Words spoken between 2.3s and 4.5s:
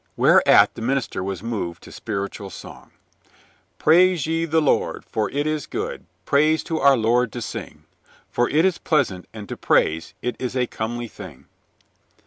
song: Praise ye